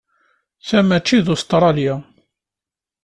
Ta 0.67 0.79
maci 0.87 1.17
d 1.25 1.27
Ustṛalya. 1.33 1.95